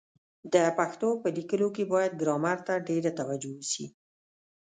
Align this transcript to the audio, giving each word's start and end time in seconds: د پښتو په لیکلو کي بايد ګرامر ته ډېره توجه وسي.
د 0.53 0.55
پښتو 0.77 1.09
په 1.21 1.27
لیکلو 1.37 1.67
کي 1.75 1.83
بايد 1.91 2.13
ګرامر 2.21 2.57
ته 2.67 2.73
ډېره 2.87 3.11
توجه 3.19 3.49
وسي. 3.57 3.85